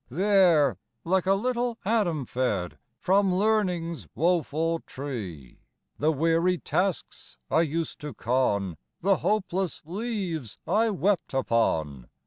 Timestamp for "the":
5.99-6.11, 9.01-9.17